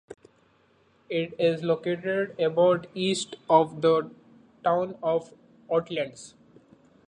It 1.11 1.35
is 1.39 1.61
located 1.61 2.33
about 2.39 2.87
east 2.95 3.35
of 3.47 3.83
the 3.83 4.09
town 4.63 4.97
of 5.03 5.31
Oatlands. 5.69 6.33